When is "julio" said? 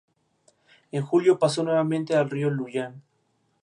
1.03-1.37